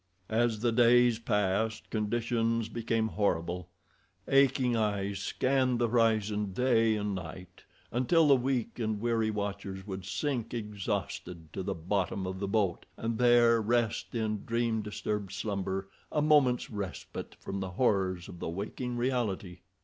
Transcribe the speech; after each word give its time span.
As 0.29 0.61
the 0.61 0.71
days 0.71 1.19
passed 1.19 1.91
conditions 1.91 2.69
became 2.69 3.09
horrible. 3.09 3.69
Aching 4.27 4.75
eyes 4.75 5.19
scanned 5.19 5.77
the 5.77 5.89
horizon 5.89 6.53
day 6.53 6.95
and 6.95 7.13
night 7.13 7.65
until 7.91 8.27
the 8.27 8.35
weak 8.35 8.79
and 8.79 8.99
weary 8.99 9.29
watchers 9.29 9.85
would 9.85 10.03
sink 10.05 10.55
exhausted 10.55 11.53
to 11.53 11.61
the 11.61 11.75
bottom 11.75 12.25
of 12.25 12.39
the 12.39 12.47
boat, 12.47 12.87
and 12.97 13.19
there 13.19 13.61
wrest 13.61 14.15
in 14.15 14.43
dream 14.43 14.81
disturbed 14.81 15.33
slumber 15.33 15.87
a 16.11 16.19
moment's 16.19 16.71
respite 16.71 17.35
from 17.39 17.59
the 17.59 17.69
horrors 17.69 18.27
of 18.27 18.39
the 18.39 18.49
waking 18.49 18.97
reality. 18.97 19.59